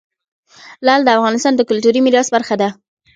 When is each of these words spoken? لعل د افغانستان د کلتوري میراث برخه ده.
لعل 0.85 1.01
د 1.05 1.09
افغانستان 1.17 1.53
د 1.55 1.61
کلتوري 1.69 1.99
میراث 2.05 2.27
برخه 2.35 2.55
ده. 2.61 2.69